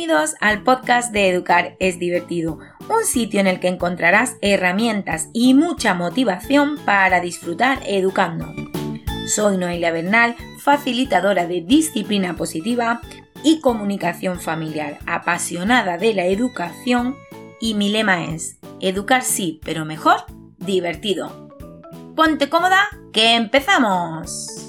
Bienvenidos 0.00 0.34
al 0.40 0.62
podcast 0.62 1.12
de 1.12 1.28
Educar 1.28 1.76
es 1.78 1.98
divertido, 1.98 2.58
un 2.88 3.04
sitio 3.04 3.38
en 3.38 3.46
el 3.46 3.60
que 3.60 3.68
encontrarás 3.68 4.38
herramientas 4.40 5.28
y 5.34 5.52
mucha 5.52 5.92
motivación 5.92 6.78
para 6.86 7.20
disfrutar 7.20 7.80
educando. 7.84 8.46
Soy 9.26 9.58
Noelia 9.58 9.92
Bernal, 9.92 10.36
facilitadora 10.58 11.46
de 11.46 11.60
disciplina 11.60 12.34
positiva 12.34 13.02
y 13.44 13.60
comunicación 13.60 14.40
familiar, 14.40 15.00
apasionada 15.06 15.98
de 15.98 16.14
la 16.14 16.24
educación 16.24 17.14
y 17.60 17.74
mi 17.74 17.90
lema 17.90 18.24
es, 18.24 18.56
educar 18.80 19.22
sí, 19.22 19.60
pero 19.62 19.84
mejor, 19.84 20.24
divertido. 20.56 21.50
Ponte 22.16 22.48
cómoda, 22.48 22.88
que 23.12 23.34
empezamos. 23.34 24.59